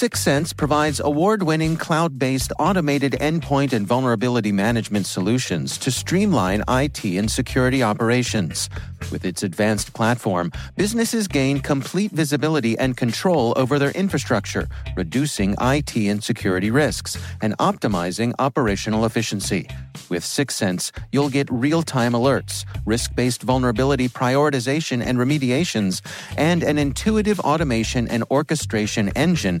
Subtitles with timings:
[0.00, 7.04] Syxsense provides award winning cloud based automated endpoint and vulnerability management solutions to streamline IT
[7.04, 8.70] and security operations.
[9.12, 15.94] With its advanced platform, businesses gain complete visibility and control over their infrastructure, reducing IT
[15.94, 19.68] and security risks, and optimizing operational efficiency.
[20.08, 26.00] With Syxsense, you'll get real time alerts, risk based vulnerability prioritization and remediations,
[26.38, 29.60] and an intuitive automation and orchestration engine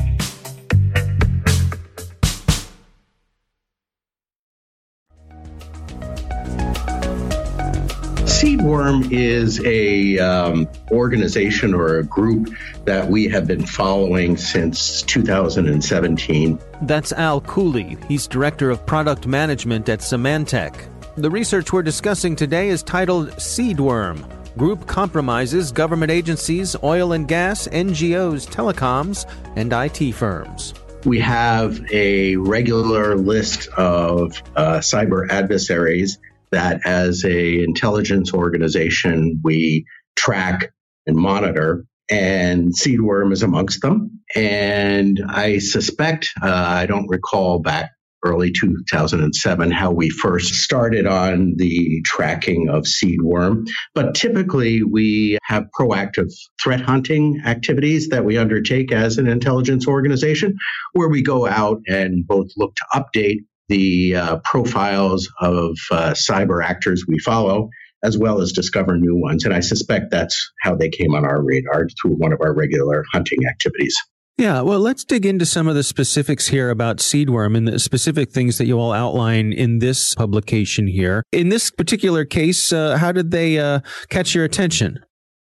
[8.41, 12.49] Seedworm is a um, organization or a group
[12.85, 16.59] that we have been following since 2017.
[16.81, 17.99] That's Al Cooley.
[18.07, 20.75] He's director of product management at Symantec.
[21.17, 24.25] The research we're discussing today is titled Seedworm.
[24.57, 30.73] Group compromises government agencies, oil and gas, NGOs, telecoms, and IT firms.
[31.05, 36.17] We have a regular list of uh, cyber adversaries
[36.51, 39.85] that as a intelligence organization we
[40.15, 40.71] track
[41.07, 44.21] and monitor and seedworm is amongst them.
[44.35, 47.91] And i suspect uh, i don't recall back
[48.23, 55.65] early 2007 how we first started on the tracking of seedworm but typically we have
[55.77, 56.31] proactive
[56.61, 60.55] threat hunting activities that we undertake as an intelligence organization
[60.93, 63.39] where we go out and both look to update
[63.71, 67.69] the uh, profiles of uh, cyber actors we follow,
[68.03, 69.45] as well as discover new ones.
[69.45, 73.05] And I suspect that's how they came on our radar through one of our regular
[73.13, 73.95] hunting activities.
[74.37, 78.31] Yeah, well, let's dig into some of the specifics here about seedworm and the specific
[78.31, 81.23] things that you all outline in this publication here.
[81.31, 84.99] In this particular case, uh, how did they uh, catch your attention?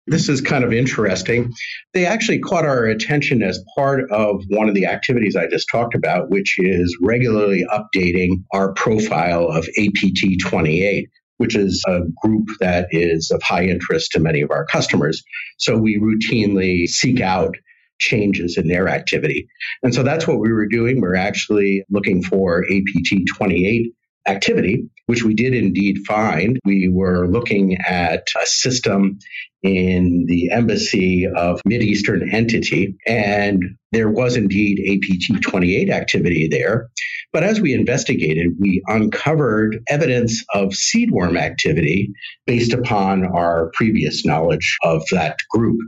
[0.06, 1.53] This is kind of interesting.
[1.93, 5.94] They actually caught our attention as part of one of the activities I just talked
[5.94, 11.08] about, which is regularly updating our profile of APT 28
[11.38, 15.23] which is a group that is of high interest to many of our customers.
[15.58, 17.56] So we routinely seek out
[17.99, 19.49] changes in their activity.
[19.82, 21.00] And so that's what we were doing.
[21.00, 23.93] We're actually looking for APT 28
[24.26, 26.58] activity, which we did indeed find.
[26.64, 29.19] We were looking at a system
[29.62, 33.62] in the embassy of Mideastern entity, and
[33.93, 36.88] there was indeed APT 28 activity there.
[37.32, 42.11] But as we investigated, we uncovered evidence of seedworm activity
[42.46, 45.79] based upon our previous knowledge of that group.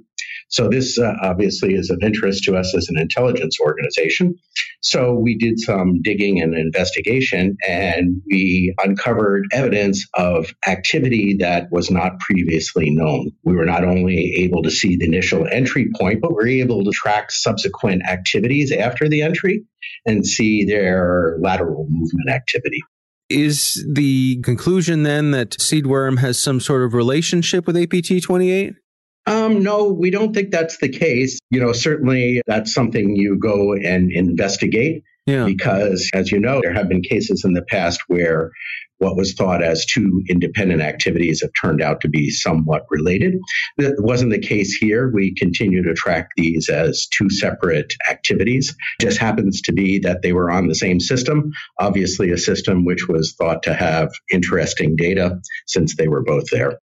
[0.48, 4.34] So this uh, obviously is of interest to us as an intelligence organization.
[4.80, 11.90] So we did some digging and investigation and we uncovered evidence of activity that was
[11.90, 13.30] not previously known.
[13.44, 16.84] We were not only able to see the initial entry point, but we we're able
[16.84, 19.64] to track subsequent activities after the entry
[20.06, 22.82] and see their lateral movement activity.
[23.28, 28.74] Is the conclusion then that Seedworm has some sort of relationship with APT 28?
[29.28, 31.38] Um, no, we don't think that's the case.
[31.50, 35.02] You know, certainly that's something you go and investigate.
[35.26, 35.44] Yeah.
[35.44, 38.50] Because, as you know, there have been cases in the past where
[38.96, 43.34] what was thought as two independent activities have turned out to be somewhat related.
[43.76, 45.10] That wasn't the case here.
[45.12, 48.74] We continue to track these as two separate activities.
[49.00, 52.84] It just happens to be that they were on the same system, obviously, a system
[52.84, 56.78] which was thought to have interesting data since they were both there.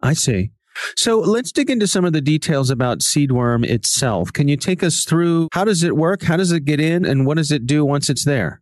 [0.00, 0.52] I see.
[0.96, 4.32] So let's dig into some of the details about Seedworm itself.
[4.32, 6.22] Can you take us through how does it work?
[6.22, 7.04] How does it get in?
[7.04, 8.60] And what does it do once it's there?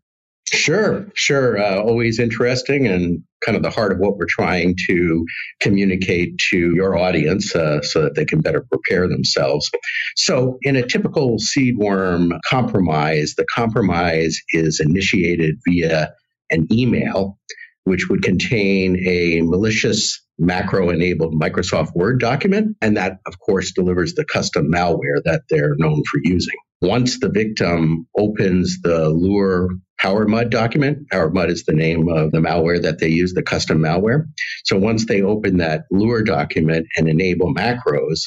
[0.52, 1.58] Sure, sure.
[1.58, 5.26] Uh, always interesting and kind of the heart of what we're trying to
[5.60, 9.68] communicate to your audience uh, so that they can better prepare themselves.
[10.14, 16.12] So, in a typical seedworm compromise, the compromise is initiated via
[16.50, 17.38] an email,
[17.84, 22.76] which would contain a malicious macro enabled Microsoft Word document.
[22.80, 26.56] And that, of course, delivers the custom malware that they're known for using.
[26.82, 32.82] Once the victim opens the Lure PowerMud document, PowerMud is the name of the malware
[32.82, 34.26] that they use, the custom malware.
[34.64, 38.20] So once they open that Lure document and enable macros,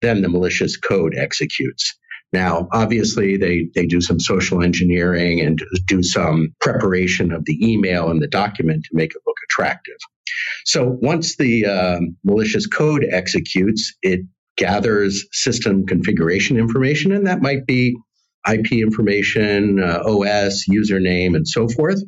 [0.00, 1.98] then the malicious code executes.
[2.32, 8.10] Now, obviously, they, they do some social engineering and do some preparation of the email
[8.10, 9.96] and the document to make it look attractive.
[10.66, 14.20] So once the um, malicious code executes, it
[14.56, 17.96] gathers system configuration information, and that might be
[18.46, 22.02] IP information, uh, OS, username, and so forth,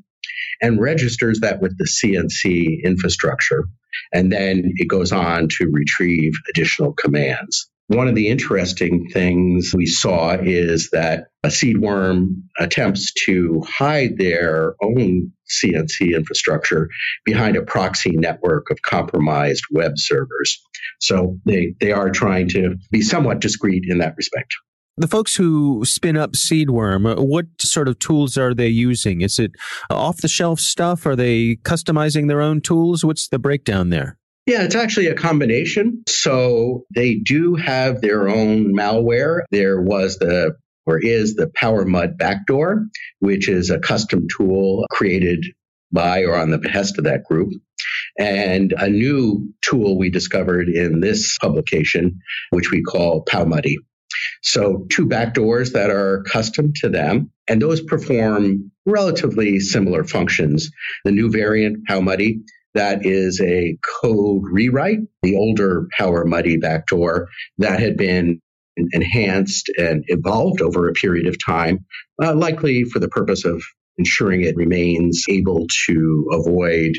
[0.60, 3.64] and registers that with the CNC infrastructure.
[4.12, 7.69] And then it goes on to retrieve additional commands.
[7.90, 14.76] One of the interesting things we saw is that a seedworm attempts to hide their
[14.80, 16.88] own CNC infrastructure
[17.24, 20.62] behind a proxy network of compromised web servers.
[21.00, 24.54] So they, they are trying to be somewhat discreet in that respect.
[24.96, 29.20] The folks who spin up Seedworm, what sort of tools are they using?
[29.20, 29.50] Is it
[29.90, 31.06] off the shelf stuff?
[31.06, 33.04] Are they customizing their own tools?
[33.04, 34.19] What's the breakdown there?
[34.50, 36.02] Yeah, it's actually a combination.
[36.08, 39.42] So they do have their own malware.
[39.52, 40.56] There was the
[40.86, 42.86] or is the PowerMud backdoor,
[43.20, 45.46] which is a custom tool created
[45.92, 47.52] by or on the behest of that group.
[48.18, 52.18] And a new tool we discovered in this publication,
[52.50, 53.76] which we call Powemuddy.
[54.42, 60.72] So two backdoors that are custom to them, and those perform relatively similar functions.
[61.04, 62.40] The new variant, Powemuddy,
[62.74, 65.00] that is a code rewrite.
[65.22, 67.28] The older Power PowerMuddy backdoor
[67.58, 68.40] that had been
[68.92, 71.84] enhanced and evolved over a period of time,
[72.22, 73.62] uh, likely for the purpose of
[73.98, 76.92] ensuring it remains able to avoid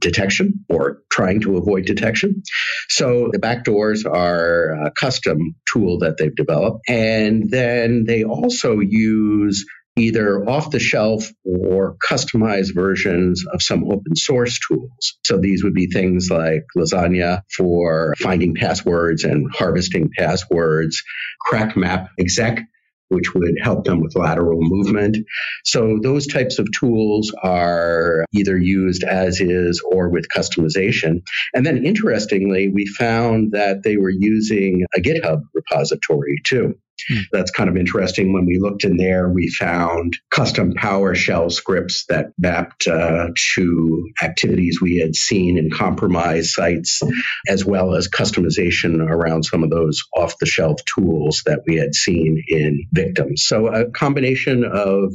[0.00, 2.42] detection or trying to avoid detection.
[2.90, 6.80] So the backdoors are a custom tool that they've developed.
[6.88, 9.64] And then they also use
[9.96, 15.18] either off the shelf or customized versions of some open source tools.
[15.24, 21.02] So these would be things like LaZagne for finding passwords and harvesting passwords,
[21.48, 22.60] CrackMap exec
[23.08, 25.16] which would help them with lateral movement.
[25.64, 31.22] So those types of tools are either used as is or with customization.
[31.54, 36.74] And then interestingly, we found that they were using a GitHub repository too.
[37.08, 37.20] Hmm.
[37.32, 38.32] That's kind of interesting.
[38.32, 44.80] When we looked in there, we found custom PowerShell scripts that mapped uh, to activities
[44.80, 47.02] we had seen in compromised sites,
[47.48, 51.94] as well as customization around some of those off the shelf tools that we had
[51.94, 53.44] seen in victims.
[53.44, 55.12] So a combination of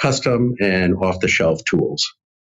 [0.00, 2.04] custom and off the shelf tools.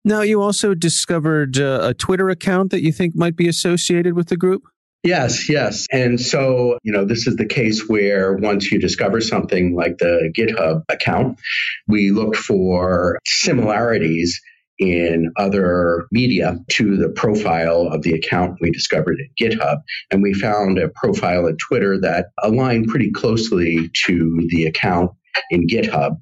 [0.04, 4.30] Now, you also discovered uh, a Twitter account that you think might be associated with
[4.30, 4.64] the group?
[5.04, 5.88] Yes, yes.
[5.92, 10.32] And so, you know, this is the case where once you discover something like the
[10.38, 11.40] GitHub account,
[11.88, 14.40] we look for similarities
[14.78, 19.78] in other media to the profile of the account we discovered at GitHub.
[20.12, 25.12] And we found a profile at Twitter that aligned pretty closely to the account
[25.50, 26.18] in GitHub.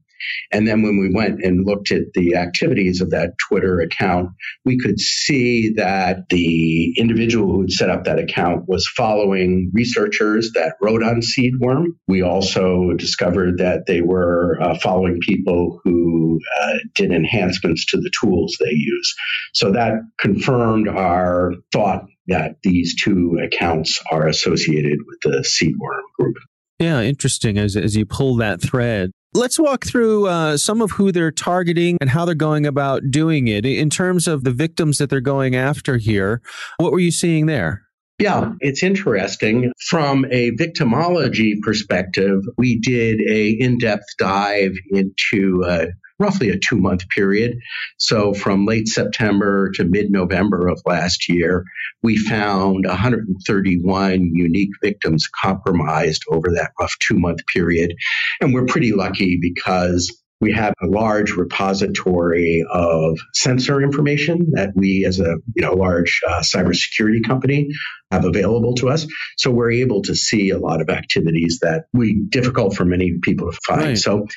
[0.51, 4.29] And then when we went and looked at the activities of that Twitter account,
[4.65, 10.51] we could see that the individual who had set up that account was following researchers
[10.53, 11.85] that wrote on seedworm.
[12.07, 18.11] We also discovered that they were uh, following people who uh, did enhancements to the
[18.21, 19.15] tools they use.
[19.53, 26.35] So that confirmed our thought that these two accounts are associated with the seedworm group.
[26.79, 29.11] Yeah, interesting as, as you pull that thread.
[29.35, 33.47] Let's walk through uh, some of who they're targeting and how they're going about doing
[33.47, 33.63] it.
[33.63, 36.41] In terms of the victims that they're going after here,
[36.77, 37.83] what were you seeing there?
[38.17, 39.71] Yeah, it's interesting.
[39.87, 45.85] From a victimology perspective, we did a in-depth dive into uh,
[46.19, 47.57] roughly a two month period.
[47.97, 51.63] So from late September to mid November of last year,
[52.03, 57.93] we found 131 unique victims compromised over that rough two month period.
[58.41, 65.05] And we're pretty lucky because we have a large repository of sensor information that we,
[65.05, 67.67] as a you know large uh, cybersecurity company,
[68.11, 69.05] have available to us.
[69.37, 73.51] So we're able to see a lot of activities that we difficult for many people
[73.51, 73.81] to find.
[73.81, 73.97] Right.
[73.97, 74.27] So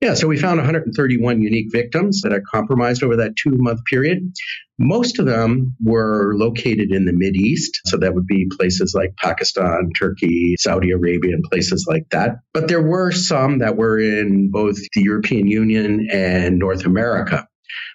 [0.00, 4.32] yeah, so we found 131 unique victims that are compromised over that two month period.
[4.78, 7.80] Most of them were located in the Mid East.
[7.86, 12.36] So that would be places like Pakistan, Turkey, Saudi Arabia, and places like that.
[12.54, 17.48] But there were some that were in both the European Union and North America.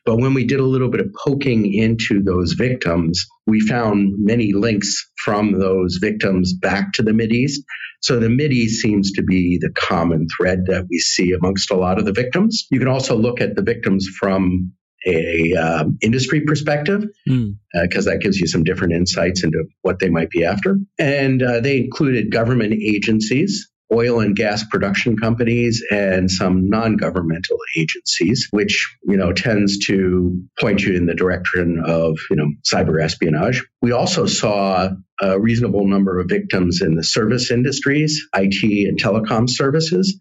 [0.05, 4.53] But when we did a little bit of poking into those victims, we found many
[4.53, 7.63] links from those victims back to the Mid East.
[8.01, 11.99] So the East seems to be the common thread that we see amongst a lot
[11.99, 12.67] of the victims.
[12.69, 14.73] You can also look at the victims from
[15.05, 17.57] a um, industry perspective because mm.
[17.97, 20.77] uh, that gives you some different insights into what they might be after.
[20.97, 28.47] And uh, they included government agencies oil and gas production companies and some non-governmental agencies,
[28.51, 33.65] which, you know, tends to point you in the direction of, you know, cyber espionage.
[33.81, 34.89] We also saw
[35.21, 40.17] a reasonable number of victims in the service industries, IT and telecom services.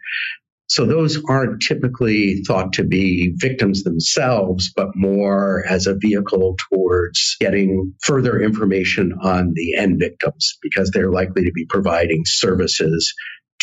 [0.69, 7.37] So those aren't typically thought to be victims themselves, but more as a vehicle towards
[7.41, 13.13] getting further information on the end victims because they're likely to be providing services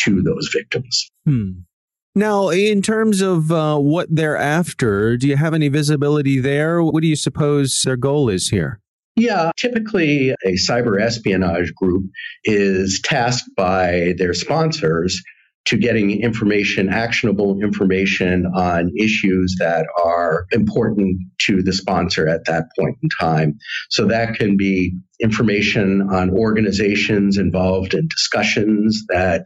[0.03, 1.09] to those victims.
[1.25, 1.51] Hmm.
[2.15, 6.83] Now, in terms of uh, what they're after, do you have any visibility there?
[6.83, 8.79] What do you suppose their goal is here?
[9.15, 12.05] Yeah, typically a cyber espionage group
[12.45, 15.21] is tasked by their sponsors
[15.65, 22.65] to getting information, actionable information on issues that are important to the sponsor at that
[22.77, 23.57] point in time.
[23.89, 29.45] So that can be information on organizations involved in discussions that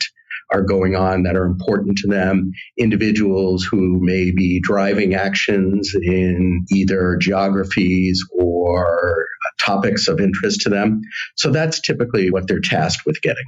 [0.54, 6.66] are going on that are important to them, individuals who may be driving actions in
[6.72, 9.28] either geographies or
[9.60, 11.02] topics of interest to them.
[11.36, 13.46] So that's typically what they're tasked with getting.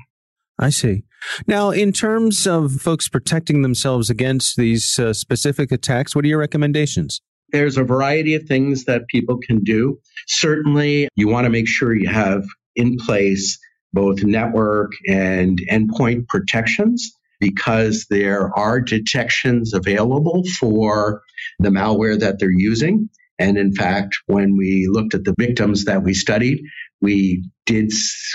[0.58, 1.04] I see.
[1.48, 6.40] Now, in terms of folks protecting themselves against these uh, specific attacks, what are your
[6.40, 7.22] recommendations?
[7.50, 10.00] There's a variety of things that people can do.
[10.28, 12.46] Certainly, you want to make sure you have
[12.76, 13.58] in place
[13.96, 21.22] both network and endpoint protections because there are detections available for
[21.60, 23.10] the malware that they're using.
[23.40, 26.62] And in fact, when we looked at the victims that we studied,
[27.02, 27.92] we did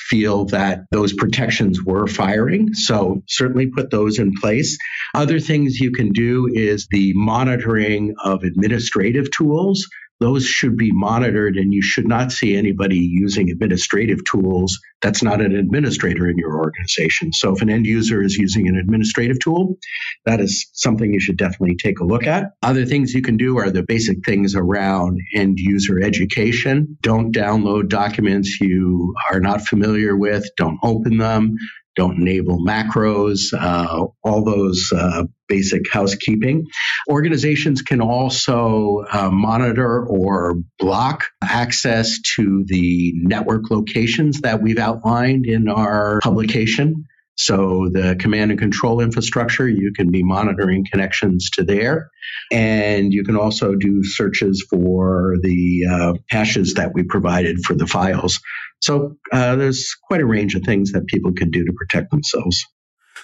[0.09, 2.75] feel that those protections were firing.
[2.75, 4.77] So certainly put those in place.
[5.15, 9.87] Other things you can do is the monitoring of administrative tools
[10.21, 15.41] those should be monitored and you should not see anybody using administrative tools that's not
[15.41, 17.33] an administrator in your organization.
[17.33, 19.79] So if an end user is using an administrative tool,
[20.27, 22.53] that is something you should definitely take a look at.
[22.63, 26.99] Other things you can do are the basic things around end user education.
[27.01, 30.45] Don't download documents you are not familiar with.
[30.57, 31.57] Don't open them
[31.97, 36.67] don't enable macros, uh, all those uh, basic housekeeping.
[37.09, 45.47] Organizations can also uh, monitor or block access to the network locations that we've outlined
[45.47, 47.07] in our publication.
[47.37, 52.11] So the command and control infrastructure, you can be monitoring connections to there.
[52.53, 57.87] And you can also do searches for the uh, hashes that we provided for the
[57.87, 58.41] files.
[58.81, 62.65] So uh, there's quite a range of things that people can do to protect themselves.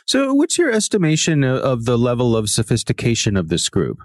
[0.07, 3.99] So, what's your estimation of the level of sophistication of this group?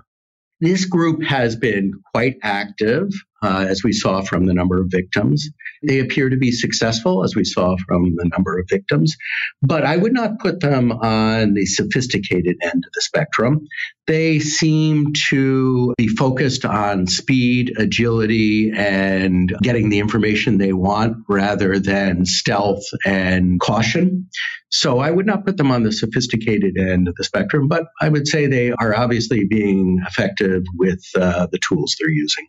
[0.61, 3.09] This group has been quite active
[3.43, 5.49] uh, as we saw from the number of victims.
[5.81, 9.17] They appear to be successful, as we saw from the number of victims,
[9.63, 13.67] but I would not put them on the sophisticated end of the spectrum.
[14.05, 21.79] They seem to be focused on speed, agility, and getting the information they want rather
[21.79, 24.29] than stealth and caution.
[24.71, 28.09] So I would not put them on the sophisticated end of the spectrum, but I
[28.09, 32.47] would say they are obviously being effective with uh, the tools they're using.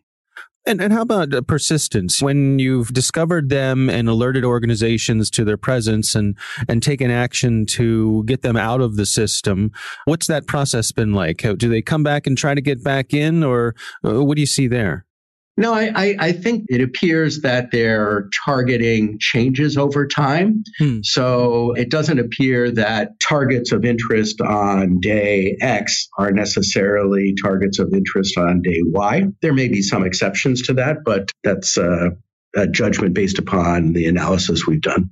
[0.65, 2.21] And, and how about uh, persistence?
[2.21, 6.37] When you've discovered them and alerted organizations to their presence and,
[6.69, 9.71] and taken action to get them out of the system,
[10.05, 11.43] what's that process been like?
[11.57, 13.75] Do they come back and try to get back in, or
[14.05, 15.05] uh, what do you see there?
[15.55, 20.63] No, I, I, I, think it appears that they're targeting changes over time.
[20.79, 20.99] Hmm.
[21.03, 27.93] So it doesn't appear that targets of interest on day X are necessarily targets of
[27.93, 29.25] interest on day Y.
[29.43, 32.17] There may be some exceptions to that, but that's a
[32.71, 35.11] judgment based upon the analysis we've done.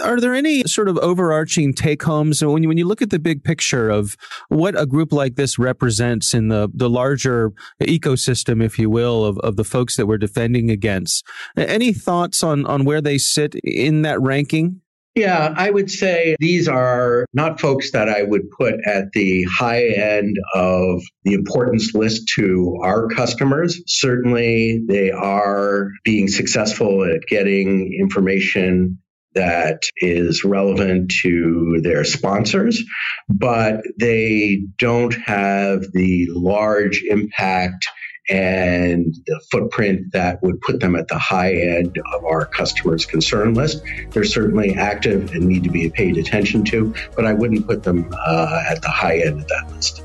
[0.00, 3.18] Are there any sort of overarching take homes when you, when you look at the
[3.18, 4.16] big picture of
[4.48, 9.38] what a group like this represents in the, the larger ecosystem, if you will, of,
[9.40, 11.26] of the folks that we're defending against?
[11.56, 14.80] Any thoughts on, on where they sit in that ranking?
[15.14, 19.88] Yeah, I would say these are not folks that I would put at the high
[19.88, 23.82] end of the importance list to our customers.
[23.86, 29.01] Certainly, they are being successful at getting information
[29.34, 32.82] that is relevant to their sponsors,
[33.28, 37.86] but they don't have the large impact
[38.28, 43.54] and the footprint that would put them at the high end of our customers' concern
[43.54, 43.82] list.
[44.10, 48.08] They're certainly active and need to be paid attention to, but I wouldn't put them
[48.12, 50.02] uh, at the high end of that list.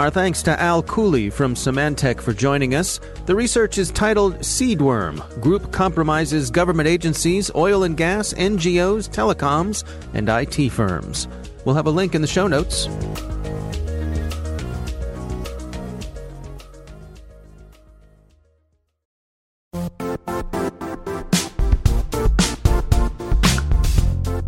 [0.00, 3.00] Our thanks to Al Cooley from Symantec for joining us.
[3.26, 10.26] The research is titled Seedworm Group Compromises Government Agencies, Oil and Gas, NGOs, Telecoms, and
[10.26, 11.28] IT Firms.
[11.66, 12.88] We'll have a link in the show notes.